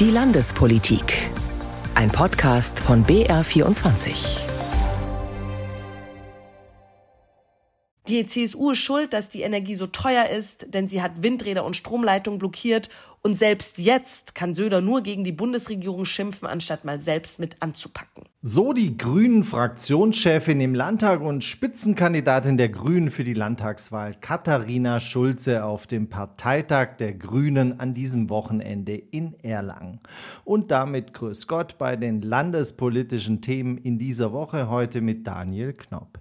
[0.00, 1.28] Die Landespolitik.
[1.96, 4.38] Ein Podcast von BR24.
[8.06, 11.74] Die CSU ist schuld, dass die Energie so teuer ist, denn sie hat Windräder und
[11.74, 12.90] Stromleitungen blockiert.
[13.22, 18.22] Und selbst jetzt kann Söder nur gegen die Bundesregierung schimpfen, anstatt mal selbst mit anzupacken.
[18.40, 25.88] So die Grünen-Fraktionschefin im Landtag und Spitzenkandidatin der Grünen für die Landtagswahl Katharina Schulze auf
[25.88, 29.98] dem Parteitag der Grünen an diesem Wochenende in Erlangen.
[30.44, 36.20] Und damit grüß Gott bei den landespolitischen Themen in dieser Woche heute mit Daniel Knopp.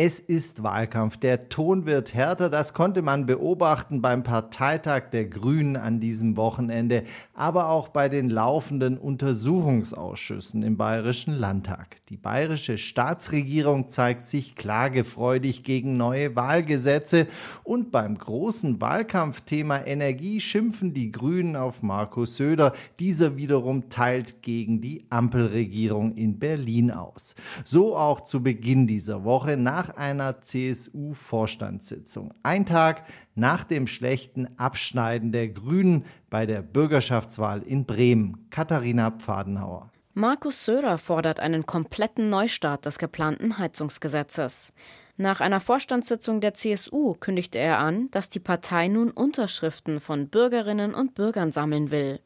[0.00, 5.76] Es ist Wahlkampf, der Ton wird härter, das konnte man beobachten beim Parteitag der Grünen
[5.76, 7.02] an diesem Wochenende,
[7.34, 11.58] aber auch bei den laufenden Untersuchungsausschüssen im Bayerischen Landtag.
[12.08, 17.26] Die bayerische Staatsregierung zeigt sich klagefreudig gegen neue Wahlgesetze
[17.64, 22.72] und beim großen Wahlkampfthema Energie schimpfen die Grünen auf Markus Söder.
[22.98, 27.34] Dieser wiederum teilt gegen die Ampelregierung in Berlin aus.
[27.64, 32.32] So auch zu Beginn dieser Woche nach einer CSU-Vorstandssitzung.
[32.42, 38.46] Ein Tag nach dem schlechten Abschneiden der Grünen bei der Bürgerschaftswahl in Bremen.
[38.50, 39.90] Katharina Pfadenhauer.
[40.14, 44.72] Markus Söder fordert einen kompletten Neustart des geplanten Heizungsgesetzes.
[45.16, 50.94] Nach einer Vorstandssitzung der CSU kündigte er an, dass die Partei nun Unterschriften von Bürgerinnen
[50.94, 52.20] und Bürgern sammeln will.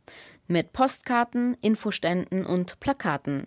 [0.46, 3.46] Mit Postkarten, Infoständen und Plakaten.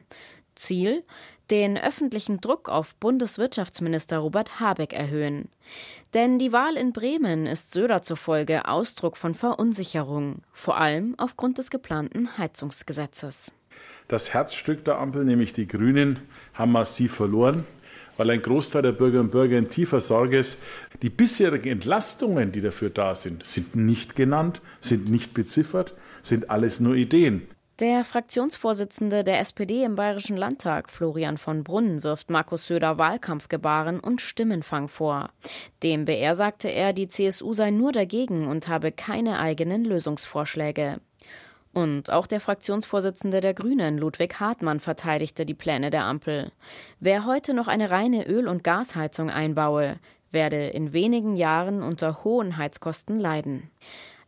[0.55, 1.03] Ziel,
[1.51, 5.49] den öffentlichen Druck auf Bundeswirtschaftsminister Robert Habeck erhöhen.
[6.13, 11.69] Denn die Wahl in Bremen ist Söder zufolge Ausdruck von Verunsicherung, vor allem aufgrund des
[11.69, 13.51] geplanten Heizungsgesetzes.
[14.07, 16.19] Das Herzstück der Ampel, nämlich die Grünen,
[16.53, 17.65] haben massiv verloren,
[18.17, 20.61] weil ein Großteil der Bürgerinnen und Bürger in tiefer Sorge ist.
[21.01, 26.79] Die bisherigen Entlastungen, die dafür da sind, sind nicht genannt, sind nicht beziffert, sind alles
[26.79, 27.47] nur Ideen.
[27.79, 34.21] Der Fraktionsvorsitzende der SPD im Bayerischen Landtag, Florian von Brunn, wirft Markus Söder Wahlkampfgebaren und
[34.21, 35.31] Stimmenfang vor.
[35.83, 41.01] Dem BR sagte er, die CSU sei nur dagegen und habe keine eigenen Lösungsvorschläge.
[41.75, 46.53] Und auch der Fraktionsvorsitzende der Grünen, Ludwig Hartmann, verteidigte die Pläne der Ampel.
[47.01, 49.99] Wer heute noch eine reine Öl- und Gasheizung einbaue,
[50.31, 53.69] werde in wenigen Jahren unter hohen Heizkosten leiden.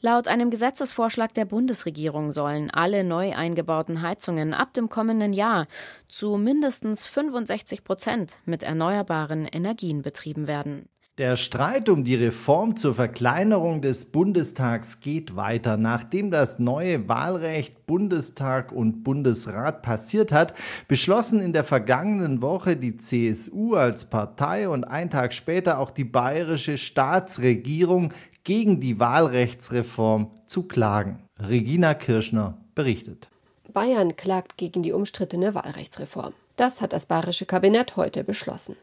[0.01, 5.67] Laut einem Gesetzesvorschlag der Bundesregierung sollen alle neu eingebauten Heizungen ab dem kommenden Jahr
[6.09, 10.89] zu mindestens 65 Prozent mit erneuerbaren Energien betrieben werden.
[11.17, 15.75] Der Streit um die Reform zur Verkleinerung des Bundestags geht weiter.
[15.75, 20.53] Nachdem das neue Wahlrecht Bundestag und Bundesrat passiert hat,
[20.87, 26.03] beschlossen in der vergangenen Woche die CSU als Partei und ein Tag später auch die
[26.03, 28.13] bayerische Staatsregierung
[28.43, 31.23] gegen die Wahlrechtsreform zu klagen.
[31.39, 33.27] Regina Kirschner berichtet.
[33.73, 36.33] Bayern klagt gegen die umstrittene Wahlrechtsreform.
[36.57, 38.75] Das hat das bayerische Kabinett heute beschlossen.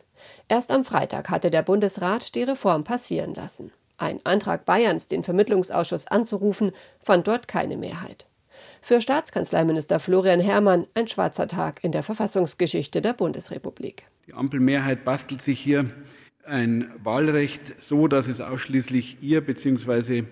[0.49, 3.73] Erst am Freitag hatte der Bundesrat die Reform passieren lassen.
[3.97, 8.27] Ein Antrag Bayerns, den Vermittlungsausschuss anzurufen, fand dort keine Mehrheit.
[8.83, 14.05] Für Staatskanzleiminister Florian Herrmann ein schwarzer Tag in der Verfassungsgeschichte der Bundesrepublik.
[14.27, 15.91] Die Ampelmehrheit bastelt sich hier
[16.45, 20.25] ein Wahlrecht so, dass es ausschließlich ihr bzw.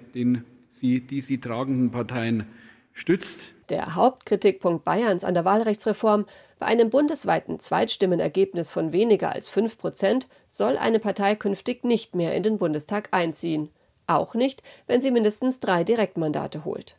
[0.71, 2.47] sie, die sie tragenden Parteien
[2.93, 3.41] stützt.
[3.73, 6.27] Der Hauptkritikpunkt Bayerns an der Wahlrechtsreform
[6.59, 12.35] bei einem bundesweiten Zweitstimmenergebnis von weniger als 5 Prozent soll eine Partei künftig nicht mehr
[12.35, 13.71] in den Bundestag einziehen.
[14.07, 16.97] Auch nicht, wenn sie mindestens drei Direktmandate holt.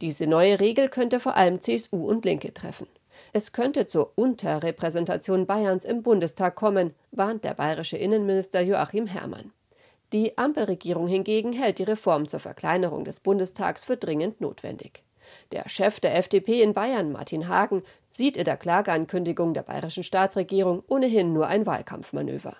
[0.00, 2.86] Diese neue Regel könnte vor allem CSU und Linke treffen.
[3.34, 9.52] Es könnte zur Unterrepräsentation Bayerns im Bundestag kommen, warnt der bayerische Innenminister Joachim Herrmann.
[10.14, 15.02] Die Ampelregierung hingegen hält die Reform zur Verkleinerung des Bundestags für dringend notwendig.
[15.52, 20.82] Der Chef der FDP in Bayern, Martin Hagen, sieht in der Klageankündigung der bayerischen Staatsregierung
[20.88, 22.56] ohnehin nur ein Wahlkampfmanöver.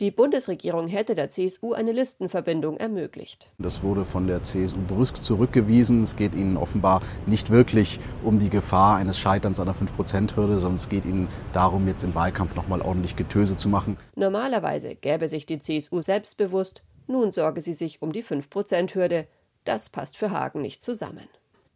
[0.00, 3.50] Die Bundesregierung hätte der CSU eine Listenverbindung ermöglicht.
[3.58, 6.02] Das wurde von der CSU brüsk zurückgewiesen.
[6.02, 10.76] Es geht ihnen offenbar nicht wirklich um die Gefahr eines Scheiterns an der 5-Prozent-Hürde, sondern
[10.76, 13.96] es geht ihnen darum, jetzt im Wahlkampf nochmal ordentlich Getöse zu machen.
[14.14, 19.26] Normalerweise gäbe sich die CSU selbstbewusst, nun sorge sie sich um die 5-Prozent-Hürde.
[19.64, 21.28] Das passt für Hagen nicht zusammen.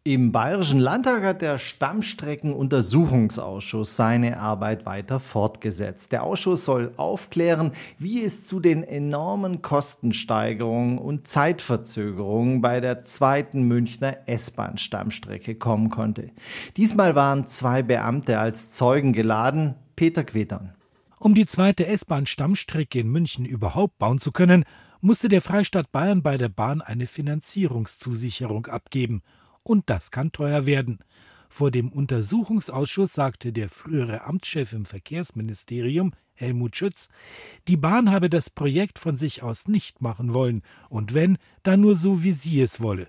[0.06, 6.12] Im Bayerischen Landtag hat der Stammstreckenuntersuchungsausschuss seine Arbeit weiter fortgesetzt.
[6.12, 13.62] Der Ausschuss soll aufklären, wie es zu den enormen Kostensteigerungen und Zeitverzögerungen bei der zweiten
[13.62, 16.30] Münchner S-Bahn-Stammstrecke kommen konnte.
[16.76, 19.74] Diesmal waren zwei Beamte als Zeugen geladen.
[19.96, 20.72] Peter Quetern.
[21.18, 24.66] Um die zweite S-Bahn-Stammstrecke in München überhaupt bauen zu können,
[25.00, 29.22] musste der Freistaat Bayern bei der Bahn eine Finanzierungszusicherung abgeben–
[29.66, 31.00] und das kann teuer werden.
[31.48, 37.08] Vor dem Untersuchungsausschuss sagte der frühere Amtschef im Verkehrsministerium, Helmut Schütz,
[37.66, 41.96] die Bahn habe das Projekt von sich aus nicht machen wollen und wenn, dann nur
[41.96, 43.08] so, wie sie es wolle.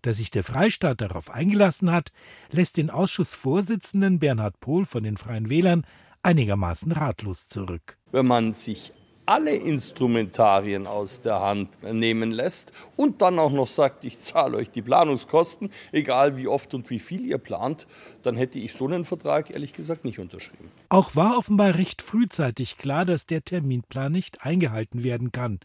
[0.00, 2.12] Dass sich der Freistaat darauf eingelassen hat,
[2.50, 5.84] lässt den Ausschussvorsitzenden Bernhard Pohl von den Freien Wählern
[6.22, 7.98] einigermaßen ratlos zurück.
[8.10, 8.92] Wenn man sich
[9.32, 14.70] alle Instrumentarien aus der Hand nehmen lässt und dann auch noch sagt, ich zahle euch
[14.70, 17.86] die Planungskosten, egal wie oft und wie viel ihr plant,
[18.22, 20.70] dann hätte ich so einen Vertrag ehrlich gesagt nicht unterschrieben.
[20.90, 25.60] Auch war offenbar recht frühzeitig klar, dass der Terminplan nicht eingehalten werden kann.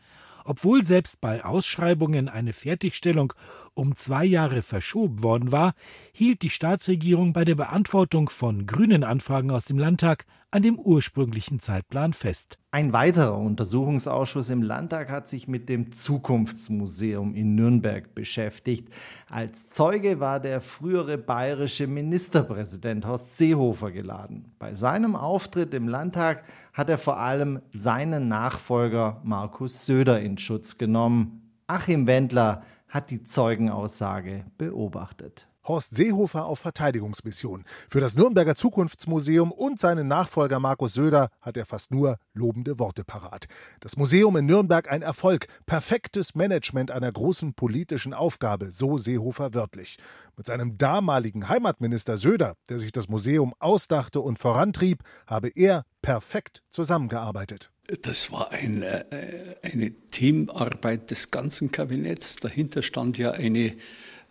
[0.46, 3.34] Obwohl selbst bei Ausschreibungen eine Fertigstellung
[3.74, 5.74] um zwei Jahre verschoben worden war,
[6.14, 11.60] hielt die Staatsregierung bei der Beantwortung von grünen Anfragen aus dem Landtag an dem ursprünglichen
[11.60, 12.58] Zeitplan fest.
[12.72, 18.90] Ein weiterer Untersuchungsausschuss im Landtag hat sich mit dem Zukunftsmuseum in Nürnberg beschäftigt.
[19.30, 24.54] Als Zeuge war der frühere bayerische Ministerpräsident Horst Seehofer geladen.
[24.58, 30.78] Bei seinem Auftritt im Landtag hat er vor allem seinen Nachfolger Markus Söder in Schutz
[30.78, 31.52] genommen.
[31.68, 35.48] Achim Wendler hat die Zeugenaussage beobachtet.
[35.68, 37.66] Horst Seehofer auf Verteidigungsmission.
[37.90, 43.04] Für das Nürnberger Zukunftsmuseum und seinen Nachfolger Markus Söder hat er fast nur lobende Worte
[43.04, 43.48] parat.
[43.82, 49.98] Das Museum in Nürnberg ein Erfolg, perfektes Management einer großen politischen Aufgabe, so Seehofer wörtlich.
[50.38, 56.64] Mit seinem damaligen Heimatminister Söder, der sich das Museum ausdachte und vorantrieb, habe er perfekt
[56.70, 57.72] zusammengearbeitet.
[58.02, 62.36] Das war eine, äh, eine Teamarbeit des ganzen Kabinetts.
[62.38, 63.76] Dahinter stand ja eine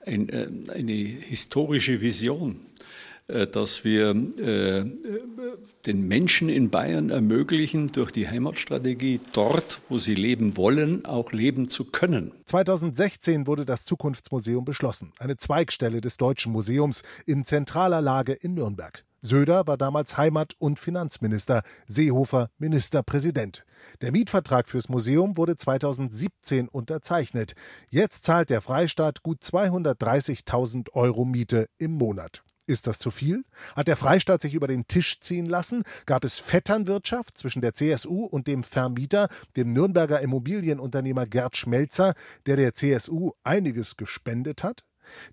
[0.06, 2.60] ein, äh, eine historische Vision,
[3.28, 4.84] äh, dass wir äh,
[5.86, 11.68] den Menschen in Bayern ermöglichen, durch die Heimatstrategie dort, wo sie leben wollen, auch leben
[11.68, 12.32] zu können.
[12.46, 19.04] 2016 wurde das Zukunftsmuseum beschlossen, eine Zweigstelle des Deutschen Museums in zentraler Lage in Nürnberg.
[19.26, 23.64] Söder war damals Heimat- und Finanzminister, Seehofer Ministerpräsident.
[24.00, 27.54] Der Mietvertrag fürs Museum wurde 2017 unterzeichnet.
[27.90, 32.42] Jetzt zahlt der Freistaat gut 230.000 Euro Miete im Monat.
[32.68, 33.44] Ist das zu viel?
[33.76, 35.82] Hat der Freistaat sich über den Tisch ziehen lassen?
[36.04, 42.14] Gab es Vetternwirtschaft zwischen der CSU und dem Vermieter, dem Nürnberger Immobilienunternehmer Gerd Schmelzer,
[42.46, 44.84] der der CSU einiges gespendet hat?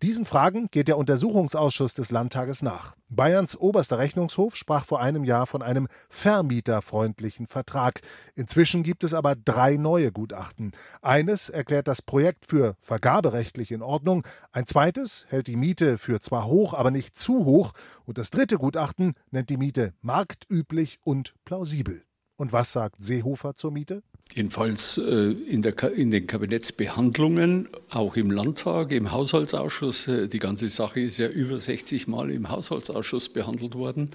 [0.02, 2.96] Diesen Fragen geht der Untersuchungsausschuss des Landtages nach.
[3.10, 8.02] Bayerns oberster Rechnungshof sprach vor einem Jahr von einem vermieterfreundlichen Vertrag.
[8.36, 10.72] Inzwischen gibt es aber drei neue Gutachten.
[11.02, 16.46] Eines erklärt das Projekt für vergaberechtlich in Ordnung, ein zweites hält die Miete für zwar
[16.48, 17.74] hoch, aber nicht zu hoch,
[18.06, 22.04] und das dritte Gutachten nennt die Miete marktüblich und plausibel.
[22.36, 24.04] Und was sagt Seehofer zur Miete?
[24.36, 30.70] Jedenfalls äh, in, der, in, den Kabinettsbehandlungen, auch im Landtag, im Haushaltsausschuss, äh, die ganze
[30.70, 34.10] Sache ist ja über 60 Mal im Haushaltsausschuss behandelt worden,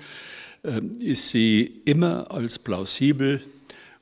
[0.64, 3.40] äh, ist sie immer als plausibel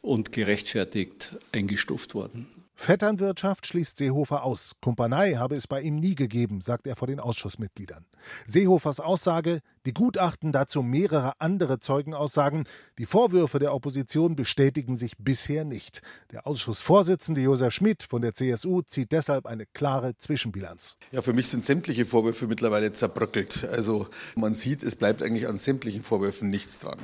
[0.01, 2.47] und gerechtfertigt eingestuft worden.
[2.77, 4.73] Vetternwirtschaft schließt Seehofer aus.
[4.83, 8.05] Kumpanei habe es bei ihm nie gegeben, sagt er vor den Ausschussmitgliedern.
[8.47, 12.65] Seehofers Aussage, die Gutachten dazu mehrere andere Zeugenaussagen,
[12.99, 16.03] die Vorwürfe der Opposition bestätigen sich bisher nicht.
[16.31, 20.97] Der Ausschussvorsitzende Josef Schmidt von der CSU zieht deshalb eine klare Zwischenbilanz.
[21.13, 23.67] Ja, für mich sind sämtliche Vorwürfe mittlerweile zerbröckelt.
[23.73, 24.07] Also
[24.37, 26.99] man sieht, es bleibt eigentlich an sämtlichen Vorwürfen nichts dran.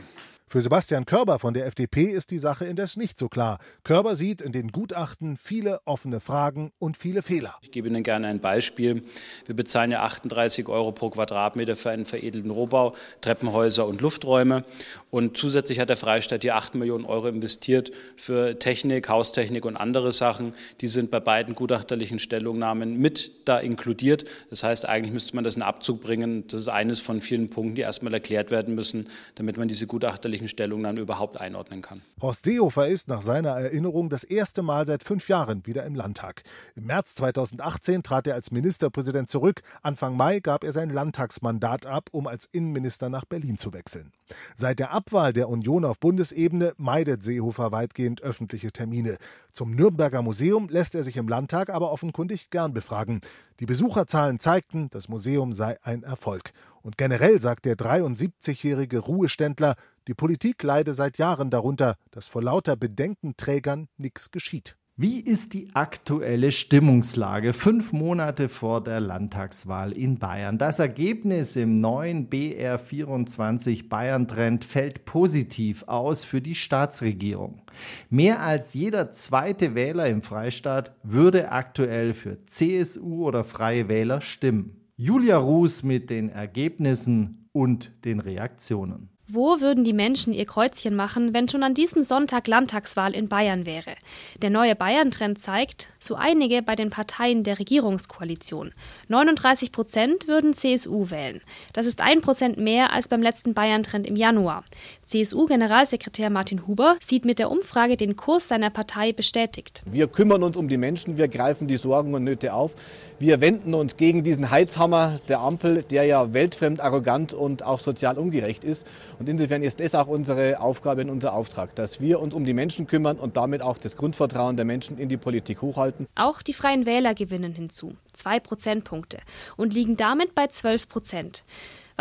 [0.53, 3.59] Für Sebastian Körber von der FDP ist die Sache indes nicht so klar.
[3.85, 7.55] Körber sieht in den Gutachten viele offene Fragen und viele Fehler.
[7.63, 9.03] Ich gebe Ihnen gerne ein Beispiel.
[9.47, 14.65] Wir bezahlen ja 38 Euro pro Quadratmeter für einen veredelten Rohbau, Treppenhäuser und Lufträume.
[15.11, 20.13] Und zusätzlich hat der Freistaat hier 8 Millionen Euro investiert für Technik, Haustechnik und andere
[20.13, 20.53] Sachen.
[20.83, 24.27] Die sind bei beiden gutachterlichen Stellungnahmen mit da inkludiert.
[24.51, 26.47] Das heißt, eigentlich müsste man das in Abzug bringen.
[26.49, 30.42] Das ist eines von vielen Punkten, die erstmal erklärt werden müssen, damit man diese gutachterlichen
[30.43, 32.03] öffentlichen Stellungnahmen überhaupt einordnen kann.
[32.21, 36.43] Horst Seehofer ist nach seiner Erinnerung das erste Mal seit fünf Jahren wieder im Landtag.
[36.75, 39.63] Im März 2018 trat er als Ministerpräsident zurück.
[39.83, 44.13] Anfang Mai gab er sein Landtagsmandat ab, um als Innenminister nach Berlin zu wechseln.
[44.55, 49.19] Seit der Abwahl der Union auf Bundesebene meidet Seehofer weitgehend öffentliche Termine.
[49.53, 53.21] Zum Nürnberger Museum lässt er sich im Landtag aber offenkundig gern befragen.
[53.61, 56.53] Die Besucherzahlen zeigten, das Museum sei ein Erfolg.
[56.83, 59.77] Und generell sagt der 73-jährige Ruheständler,
[60.09, 64.77] die Politik leide seit Jahren darunter, dass vor lauter Bedenkenträgern nichts geschieht.
[64.95, 70.59] Wie ist die aktuelle Stimmungslage fünf Monate vor der Landtagswahl in Bayern?
[70.59, 77.63] Das Ergebnis im neuen BR24 Bayern-Trend fällt positiv aus für die Staatsregierung.
[78.11, 84.82] Mehr als jeder zweite Wähler im Freistaat würde aktuell für CSU oder Freie Wähler stimmen.
[84.97, 89.09] Julia Ruß mit den Ergebnissen und den Reaktionen.
[89.35, 93.65] Wo würden die Menschen ihr Kreuzchen machen, wenn schon an diesem Sonntag Landtagswahl in Bayern
[93.65, 93.95] wäre?
[94.43, 98.75] Der neue Bayern-Trend zeigt, so einige bei den Parteien der Regierungskoalition.
[99.09, 101.41] 39 Prozent würden CSU wählen.
[101.73, 104.65] Das ist ein Prozent mehr als beim letzten Bayern-Trend im Januar.
[105.07, 109.83] CSU-Generalsekretär Martin Huber sieht mit der Umfrage den Kurs seiner Partei bestätigt.
[109.87, 112.75] Wir kümmern uns um die Menschen, wir greifen die Sorgen und Nöte auf.
[113.23, 118.19] Wir wenden uns gegen diesen Heizhammer der Ampel, der ja weltfremd, arrogant und auch sozial
[118.19, 118.85] ungerecht ist.
[119.21, 122.53] Und insofern ist das auch unsere Aufgabe und unser Auftrag, dass wir uns um die
[122.53, 126.09] Menschen kümmern und damit auch das Grundvertrauen der Menschen in die Politik hochhalten.
[126.17, 129.19] Auch die Freien Wähler gewinnen hinzu, zwei Prozentpunkte,
[129.57, 131.45] und liegen damit bei 12 Prozent.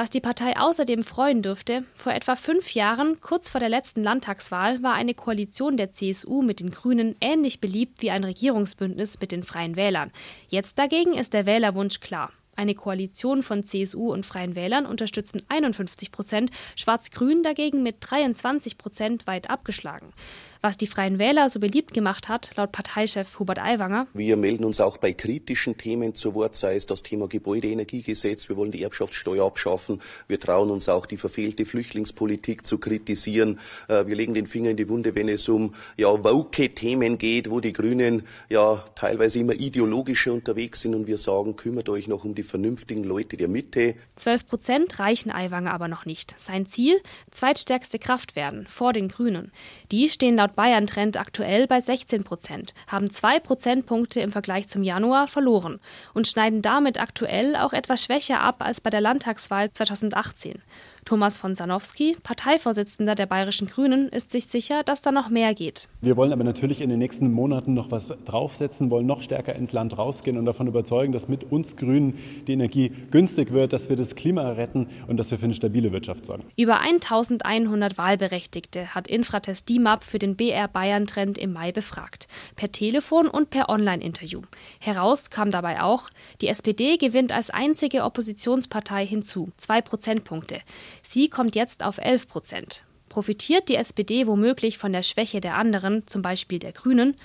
[0.01, 4.81] Was die Partei außerdem freuen dürfte, vor etwa fünf Jahren, kurz vor der letzten Landtagswahl,
[4.81, 9.43] war eine Koalition der CSU mit den Grünen ähnlich beliebt wie ein Regierungsbündnis mit den
[9.43, 10.09] Freien Wählern.
[10.49, 12.31] Jetzt dagegen ist der Wählerwunsch klar.
[12.55, 19.27] Eine Koalition von CSU und Freien Wählern unterstützen 51 Prozent, Schwarz-Grün dagegen mit 23 Prozent
[19.27, 20.13] weit abgeschlagen.
[20.63, 24.05] Was die Freien Wähler so beliebt gemacht hat, laut Parteichef Hubert Aiwanger.
[24.13, 28.47] Wir melden uns auch bei kritischen Themen zu Wort, sei es das Thema Gebäudeenergiegesetz.
[28.47, 30.03] Wir wollen die Erbschaftssteuer abschaffen.
[30.27, 33.59] Wir trauen uns auch, die verfehlte Flüchtlingspolitik zu kritisieren.
[33.87, 37.49] Äh, wir legen den Finger in die Wunde, wenn es um ja, woke Themen geht,
[37.49, 42.23] wo die Grünen ja teilweise immer ideologischer unterwegs sind und wir sagen, kümmert euch noch
[42.23, 43.95] um die vernünftigen Leute der Mitte.
[44.15, 46.35] 12 Prozent reichen Aiwanger aber noch nicht.
[46.37, 47.01] Sein Ziel,
[47.31, 49.51] zweitstärkste Kraft werden, vor den Grünen.
[49.91, 55.27] Die stehen laut Bayern-Trend aktuell bei 16 Prozent, haben zwei Prozentpunkte im Vergleich zum Januar
[55.27, 55.79] verloren
[56.13, 60.61] und schneiden damit aktuell auch etwas schwächer ab als bei der Landtagswahl 2018.
[61.05, 65.89] Thomas von Sanowski, Parteivorsitzender der Bayerischen Grünen, ist sich sicher, dass da noch mehr geht.
[65.99, 69.73] Wir wollen aber natürlich in den nächsten Monaten noch was draufsetzen, wollen noch stärker ins
[69.73, 72.17] Land rausgehen und davon überzeugen, dass mit uns Grünen
[72.47, 75.91] die Energie günstig wird, dass wir das Klima retten und dass wir für eine stabile
[75.91, 76.43] Wirtschaft sorgen.
[76.55, 82.27] Über 1100 Wahlberechtigte hat Infratest DIMAP für den BR Bayern Trend im Mai befragt.
[82.55, 84.41] Per Telefon und per Online-Interview.
[84.79, 86.09] Heraus kam dabei auch,
[86.41, 89.49] die SPD gewinnt als einzige Oppositionspartei hinzu.
[89.57, 90.61] Zwei Prozentpunkte.
[91.03, 92.83] Sie kommt jetzt auf 11 Prozent.
[93.09, 97.15] Profitiert die SPD womöglich von der Schwäche der anderen, zum Beispiel der Grünen?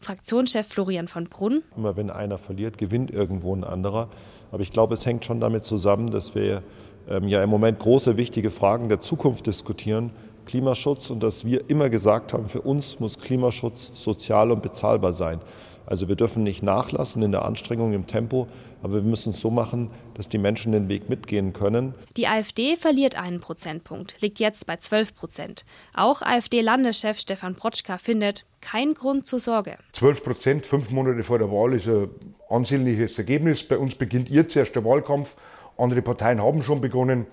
[0.00, 1.62] Fraktionschef Florian von Brunn.
[1.76, 4.08] Immer wenn einer verliert, gewinnt irgendwo ein anderer.
[4.50, 6.62] Aber ich glaube, es hängt schon damit zusammen, dass wir
[7.08, 10.10] ähm, ja im Moment große, wichtige Fragen der Zukunft diskutieren.
[10.46, 15.40] Klimaschutz und dass wir immer gesagt haben, für uns muss Klimaschutz sozial und bezahlbar sein.
[15.86, 18.48] Also wir dürfen nicht nachlassen in der Anstrengung, im Tempo,
[18.82, 21.94] aber wir müssen es so machen, dass die Menschen den Weg mitgehen können.
[22.16, 25.64] Die AfD verliert einen Prozentpunkt, liegt jetzt bei 12 Prozent.
[25.94, 29.78] Auch AfD-Landeschef Stefan Protschka findet, kein Grund zur Sorge.
[29.92, 32.10] 12 Prozent, fünf Monate vor der Wahl, ist ein
[32.50, 33.62] ansehnliches Ergebnis.
[33.62, 35.36] Bei uns beginnt jetzt erst der Wahlkampf.
[35.78, 37.26] Andere Parteien haben schon begonnen.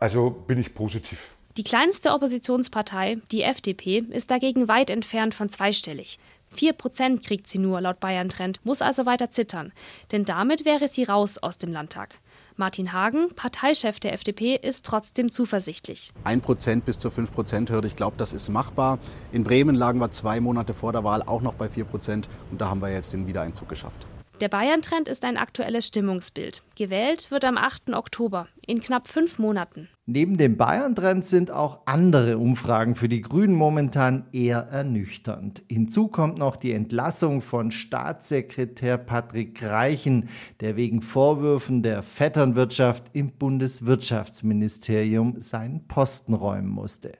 [0.00, 1.30] Also bin ich positiv.
[1.56, 6.18] Die kleinste Oppositionspartei, die FDP, ist dagegen weit entfernt von zweistellig.
[6.52, 9.72] 4 Prozent kriegt sie nur laut Bayern Trend, muss also weiter zittern.
[10.12, 12.16] Denn damit wäre sie raus aus dem Landtag.
[12.56, 16.12] Martin Hagen, Parteichef der FDP, ist trotzdem zuversichtlich.
[16.24, 18.98] Ein Prozent bis zur 5 Prozent Hürde, ich glaube, das ist machbar.
[19.32, 22.60] In Bremen lagen wir zwei Monate vor der Wahl auch noch bei 4 Prozent und
[22.60, 24.06] da haben wir jetzt den Wiedereinzug geschafft.
[24.40, 26.62] Der Bayern-Trend ist ein aktuelles Stimmungsbild.
[26.74, 27.92] Gewählt wird am 8.
[27.92, 29.90] Oktober, in knapp fünf Monaten.
[30.12, 35.62] Neben dem Bayern-Trend sind auch andere Umfragen für die Grünen momentan eher ernüchternd.
[35.68, 43.30] Hinzu kommt noch die Entlassung von Staatssekretär Patrick Reichen, der wegen Vorwürfen der Vetternwirtschaft im
[43.30, 47.12] Bundeswirtschaftsministerium seinen Posten räumen musste.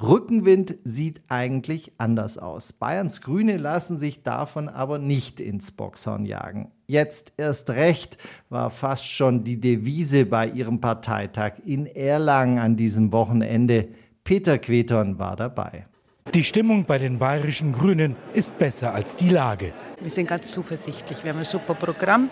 [0.00, 2.72] Rückenwind sieht eigentlich anders aus.
[2.72, 6.70] Bayerns Grüne lassen sich davon aber nicht ins Boxhorn jagen.
[6.86, 8.16] Jetzt erst recht
[8.48, 13.88] war fast schon die Devise bei ihrem Parteitag in Erlangen an diesem Wochenende.
[14.24, 15.86] Peter Queton war dabei.
[16.34, 19.72] Die Stimmung bei den bayerischen Grünen ist besser als die Lage.
[20.00, 21.22] Wir sind ganz zuversichtlich.
[21.24, 22.30] Wir haben ein super Programm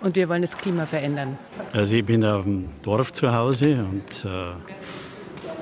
[0.00, 1.38] und wir wollen das Klima verändern.
[1.72, 4.54] Also ich bin auf dem Dorf zu Hause und äh,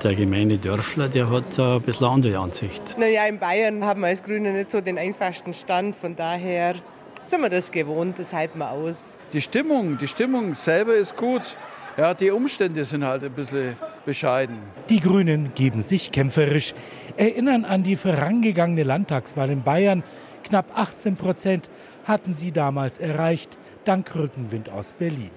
[0.03, 2.97] der gemeine Dörfler, der hat da ein bisschen andere Ansicht.
[2.97, 5.95] Naja, in Bayern haben wir als Grüne nicht so den einfachsten Stand.
[5.95, 6.75] Von daher
[7.29, 9.17] sind wir das gewohnt, das halten wir aus.
[9.33, 11.41] Die Stimmung, die Stimmung selber ist gut.
[11.97, 14.57] Ja, die Umstände sind halt ein bisschen bescheiden.
[14.89, 16.73] Die Grünen geben sich kämpferisch,
[17.15, 20.03] erinnern an die vorangegangene Landtagswahl in Bayern.
[20.43, 21.69] Knapp 18 Prozent
[22.03, 25.31] hatten sie damals erreicht, dank Rückenwind aus Berlin.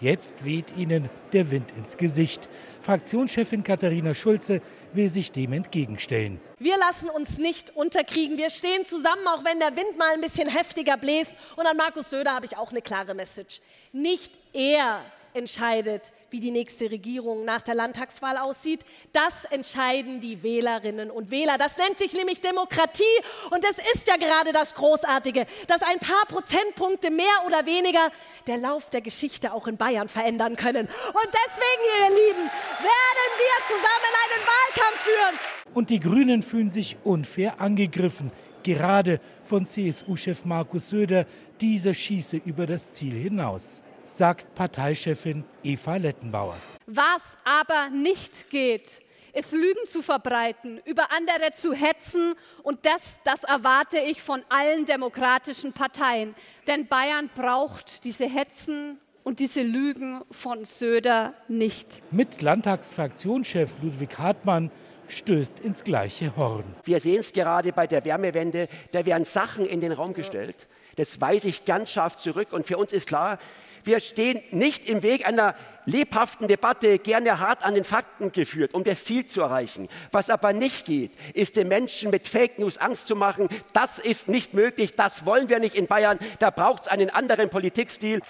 [0.00, 2.48] Jetzt weht ihnen der Wind ins Gesicht.
[2.80, 4.62] Fraktionschefin Katharina Schulze
[4.94, 6.40] will sich dem entgegenstellen.
[6.58, 8.36] Wir lassen uns nicht unterkriegen.
[8.36, 11.34] Wir stehen zusammen, auch wenn der Wind mal ein bisschen heftiger bläst.
[11.56, 13.60] Und an Markus Söder habe ich auch eine klare Message.
[13.92, 18.84] Nicht er entscheidet, wie die nächste Regierung nach der Landtagswahl aussieht.
[19.12, 21.58] Das entscheiden die Wählerinnen und Wähler.
[21.58, 23.02] Das nennt sich nämlich Demokratie.
[23.50, 28.10] Und es ist ja gerade das Großartige, dass ein paar Prozentpunkte mehr oder weniger
[28.46, 30.86] der Lauf der Geschichte auch in Bayern verändern können.
[30.86, 35.74] Und deswegen, ihr Lieben, werden wir zusammen einen Wahlkampf führen.
[35.74, 38.32] Und die Grünen fühlen sich unfair angegriffen,
[38.62, 41.26] gerade von CSU-Chef Markus Söder.
[41.60, 46.56] Dieser schieße über das Ziel hinaus sagt Parteichefin Eva Lettenbauer.
[46.86, 49.00] Was aber nicht geht,
[49.32, 52.34] ist Lügen zu verbreiten, über andere zu hetzen.
[52.64, 56.34] Und das, das erwarte ich von allen demokratischen Parteien.
[56.66, 62.02] Denn Bayern braucht diese Hetzen und diese Lügen von Söder nicht.
[62.10, 64.72] Mit Landtagsfraktionschef Ludwig Hartmann
[65.06, 66.64] stößt ins gleiche Horn.
[66.84, 70.68] Wir sehen es gerade bei der Wärmewende, da werden Sachen in den Raum gestellt.
[70.96, 72.52] Das weise ich ganz scharf zurück.
[72.52, 73.38] Und für uns ist klar,
[73.84, 75.54] wir stehen nicht im Weg einer
[75.86, 79.88] lebhaften Debatte, gerne hart an den Fakten geführt, um das Ziel zu erreichen.
[80.12, 83.48] Was aber nicht geht, ist den Menschen mit Fake News Angst zu machen.
[83.72, 86.18] Das ist nicht möglich, das wollen wir nicht in Bayern.
[86.38, 88.20] Da braucht es einen anderen Politikstil.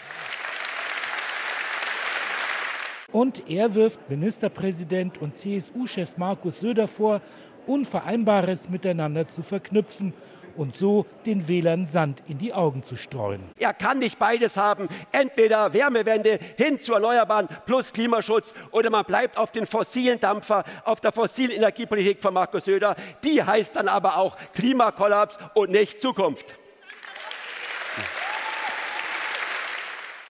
[3.13, 7.21] Und er wirft Ministerpräsident und CSU-Chef Markus Söder vor,
[7.67, 10.15] Unvereinbares miteinander zu verknüpfen
[10.57, 13.43] und so den Wählern Sand in die Augen zu streuen.
[13.59, 14.89] Er kann nicht beides haben.
[15.13, 21.01] Entweder Wärmewende hin zu Erneuerbaren plus Klimaschutz oder man bleibt auf den fossilen Dampfer, auf
[21.01, 22.97] der fossilen Energiepolitik von Markus Söder.
[23.25, 26.47] Die heißt dann aber auch Klimakollaps und nicht Zukunft.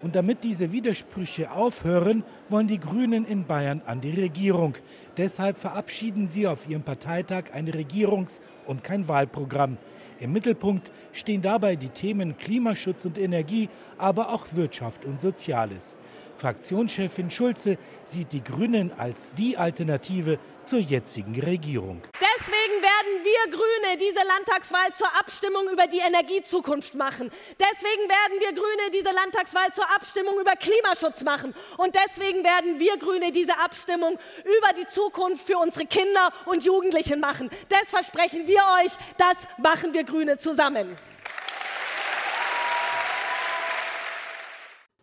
[0.03, 4.75] Und damit diese Widersprüche aufhören, wollen die Grünen in Bayern an die Regierung.
[5.19, 9.77] Deshalb verabschieden sie auf ihrem Parteitag ein Regierungs- und kein Wahlprogramm.
[10.21, 15.97] Im Mittelpunkt stehen dabei die Themen Klimaschutz und Energie, aber auch Wirtschaft und Soziales.
[16.40, 22.00] Fraktionschefin Schulze sieht die Grünen als die Alternative zur jetzigen Regierung.
[22.14, 27.31] Deswegen werden wir Grüne diese Landtagswahl zur Abstimmung über die Energiezukunft machen.
[27.59, 31.55] Deswegen werden wir Grüne diese Landtagswahl zur Abstimmung über Klimaschutz machen.
[31.76, 37.20] Und deswegen werden wir Grüne diese Abstimmung über die Zukunft für unsere Kinder und Jugendlichen
[37.20, 37.50] machen.
[37.68, 38.92] Das versprechen wir euch.
[39.18, 40.96] Das machen wir Grüne zusammen.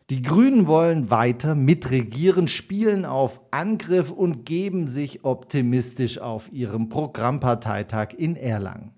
[0.10, 8.14] Die Grünen wollen weiter mitregieren, spielen auf Angriff und geben sich optimistisch auf ihrem Programmparteitag
[8.18, 8.94] in Erlangen.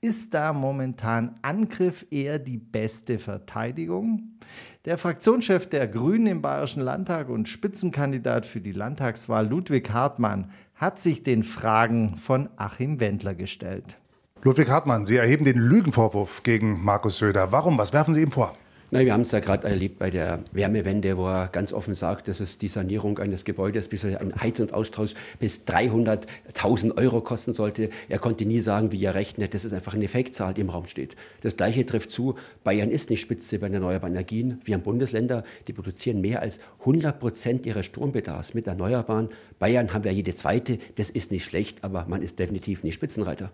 [0.00, 4.38] Ist da momentan Angriff eher die beste Verteidigung?
[4.86, 10.98] Der Fraktionschef der Grünen im Bayerischen Landtag und Spitzenkandidat für die Landtagswahl Ludwig Hartmann hat
[10.98, 13.98] sich den Fragen von Achim Wendler gestellt.
[14.42, 17.52] Ludwig Hartmann, Sie erheben den Lügenvorwurf gegen Markus Söder.
[17.52, 17.76] Warum?
[17.76, 18.56] Was werfen Sie ihm vor?
[18.94, 22.28] Na, wir haben es ja gerade erlebt bei der Wärmewende, wo er ganz offen sagt,
[22.28, 27.90] dass es die Sanierung eines Gebäudes bis ein Heizungsaustausch bis 300.000 Euro kosten sollte.
[28.08, 29.52] Er konnte nie sagen, wie er rechnet.
[29.52, 31.16] Das ist einfach eine Fake-Zahl, die im Raum steht.
[31.40, 32.36] Das Gleiche trifft zu.
[32.62, 34.60] Bayern ist nicht Spitze bei erneuerbaren Energien.
[34.64, 39.30] Wir haben Bundesländer, die produzieren mehr als 100 Prozent ihres Strombedarfs mit Erneuerbaren.
[39.58, 40.78] Bayern haben wir jede zweite.
[40.94, 43.50] Das ist nicht schlecht, aber man ist definitiv nicht Spitzenreiter.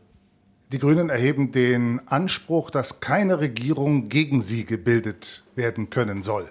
[0.73, 6.49] Die Grünen erheben den Anspruch, dass keine Regierung gegen sie gebildet werden können soll.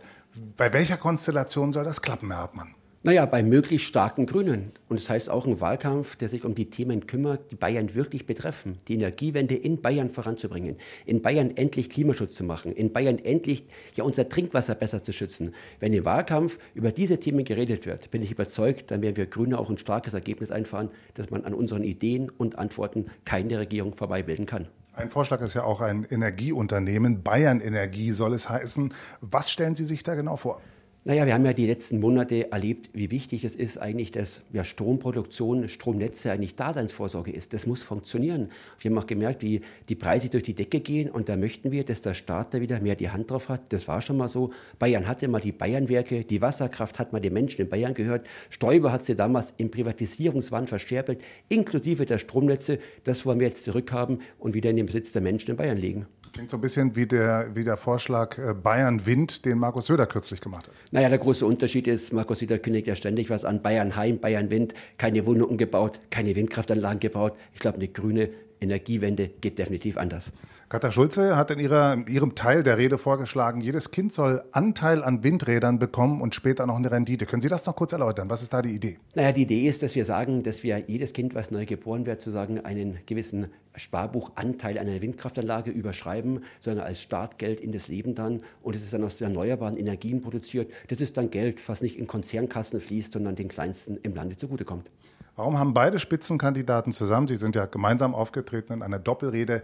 [0.58, 2.76] Bei welcher Konstellation soll das klappen, Herr Hartmann?
[3.02, 4.74] Naja, bei möglichst starken Grünen.
[4.90, 8.26] Und das heißt auch ein Wahlkampf, der sich um die Themen kümmert, die Bayern wirklich
[8.26, 8.78] betreffen.
[8.90, 13.64] Die Energiewende in Bayern voranzubringen, in Bayern endlich Klimaschutz zu machen, in Bayern endlich
[13.96, 15.54] ja unser Trinkwasser besser zu schützen.
[15.80, 19.60] Wenn im Wahlkampf über diese Themen geredet wird, bin ich überzeugt, dann werden wir Grüne
[19.60, 24.46] auch ein starkes Ergebnis einfahren, dass man an unseren Ideen und Antworten keine Regierung vorbeibilden
[24.46, 24.68] kann.
[24.92, 27.24] Ein Vorschlag ist ja auch ein Energieunternehmen.
[27.24, 28.94] Bayern Energie soll es heißen.
[29.22, 30.60] Was stellen Sie sich da genau vor?
[31.06, 34.66] Naja, wir haben ja die letzten Monate erlebt, wie wichtig es ist eigentlich, dass ja,
[34.66, 37.54] Stromproduktion, Stromnetze eigentlich Daseinsvorsorge ist.
[37.54, 38.50] Das muss funktionieren.
[38.80, 41.86] Wir haben auch gemerkt, wie die Preise durch die Decke gehen und da möchten wir,
[41.86, 43.72] dass der Staat da wieder mehr die Hand drauf hat.
[43.72, 44.52] Das war schon mal so.
[44.78, 48.28] Bayern hatte mal die Bayernwerke, die Wasserkraft hat mal den Menschen in Bayern gehört.
[48.50, 52.78] Stoiber hat sie damals im Privatisierungswahn verscherbelt, inklusive der Stromnetze.
[53.06, 56.08] Das wollen wir jetzt zurückhaben und wieder in den Besitz der Menschen in Bayern legen.
[56.34, 60.06] Klingt so ein bisschen wie der, wie der Vorschlag äh, Bayern Wind, den Markus Söder
[60.06, 60.76] kürzlich gemacht hat.
[60.92, 63.62] Naja, der große Unterschied ist, Markus Söder kündigt ja ständig was an.
[63.62, 67.34] Bayern Heim, Bayern Wind, keine Wohnungen gebaut, keine Windkraftanlagen gebaut.
[67.54, 68.30] Ich glaube, eine grüne
[68.62, 70.32] Energiewende geht definitiv anders.
[70.70, 75.04] Katha Schulze hat in, ihrer, in ihrem Teil der Rede vorgeschlagen, jedes Kind soll Anteil
[75.04, 77.26] an Windrädern bekommen und später noch eine Rendite.
[77.26, 78.30] Können Sie das noch kurz erläutern?
[78.30, 78.98] Was ist da die Idee?
[79.16, 82.22] Naja, die Idee ist, dass wir sagen, dass wir jedes Kind, was neu geboren wird,
[82.22, 88.42] sozusagen einen gewissen Sparbuchanteil einer Windkraftanlage überschreiben, sondern als Startgeld in das Leben dann.
[88.62, 90.72] Und es ist dann aus erneuerbaren Energien produziert.
[90.90, 94.92] Das ist dann Geld, was nicht in Konzernkassen fließt, sondern den Kleinsten im Lande zugutekommt.
[95.40, 99.64] Warum haben beide Spitzenkandidaten zusammen, sie sind ja gemeinsam aufgetreten in einer Doppelrede,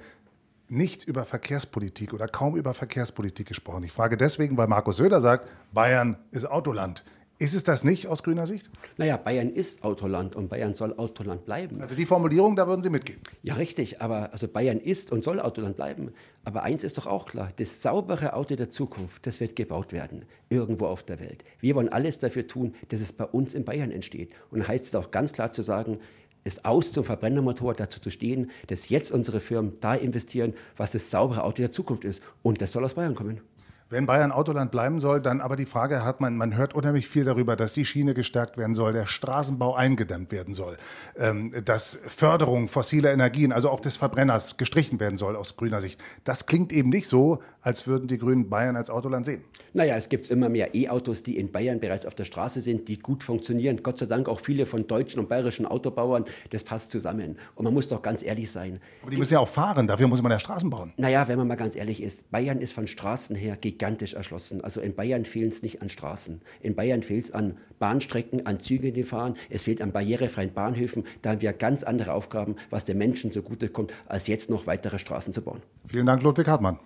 [0.69, 3.83] nicht über Verkehrspolitik oder kaum über Verkehrspolitik gesprochen.
[3.83, 7.03] Ich frage deswegen, weil Markus Söder sagt, Bayern ist Autoland.
[7.37, 8.69] Ist es das nicht aus grüner Sicht?
[8.95, 11.81] Naja, Bayern ist Autoland und Bayern soll Autoland bleiben.
[11.81, 13.19] Also die Formulierung, da würden Sie mitgehen.
[13.43, 14.01] Ja, richtig.
[14.01, 16.13] Aber also Bayern ist und soll Autoland bleiben.
[16.45, 20.23] Aber eins ist doch auch klar: Das saubere Auto der Zukunft, das wird gebaut werden
[20.49, 21.43] irgendwo auf der Welt.
[21.59, 24.31] Wir wollen alles dafür tun, dass es bei uns in Bayern entsteht.
[24.49, 25.99] Und heißt es auch ganz klar zu sagen:
[26.45, 31.11] es aus zum Verbrennermotor dazu zu stehen, dass jetzt unsere Firmen da investieren, was das
[31.11, 32.21] saubere Auto der Zukunft ist.
[32.43, 33.41] Und das soll aus Bayern kommen.
[33.87, 37.23] Wenn Bayern Autoland bleiben soll, dann aber die Frage hat man, man hört unheimlich viel
[37.23, 40.77] darüber, dass die Schiene gestärkt werden soll, der Straßenbau eingedämmt werden soll,
[41.19, 46.01] ähm, dass Förderung fossiler Energien, also auch des Verbrenners, gestrichen werden soll aus grüner Sicht.
[46.23, 49.43] Das klingt eben nicht so, als würden die Grünen Bayern als Autoland sehen.
[49.73, 52.97] Naja, es gibt immer mehr E-Autos, die in Bayern bereits auf der Straße sind, die
[52.97, 53.81] gut funktionieren.
[53.83, 56.25] Gott sei Dank auch viele von deutschen und bayerischen Autobauern.
[56.49, 57.37] Das passt zusammen.
[57.53, 58.79] Und man muss doch ganz ehrlich sein.
[59.03, 60.93] Aber die müssen ja auch fahren, dafür muss man ja Straßen bauen.
[60.97, 64.61] Naja, wenn man mal ganz ehrlich ist, Bayern ist von Straßen her gigantisch erschlossen.
[64.63, 66.41] Also in Bayern fehlt es nicht an Straßen.
[66.61, 69.35] In Bayern fehlt es an Bahnstrecken, an Zügen, die fahren.
[69.49, 71.03] Es fehlt an barrierefreien Bahnhöfen.
[71.21, 75.33] Da haben wir ganz andere Aufgaben, was den Menschen zugutekommt, als jetzt noch weitere Straßen
[75.33, 75.61] zu bauen.
[75.87, 76.79] Vielen Dank, Ludwig Hartmann.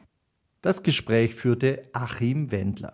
[0.62, 2.94] Das Gespräch führte Achim Wendler.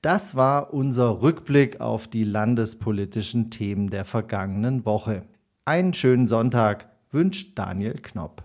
[0.00, 5.24] Das war unser Rückblick auf die landespolitischen Themen der vergangenen Woche.
[5.66, 8.44] Einen schönen Sonntag wünscht Daniel Knopp.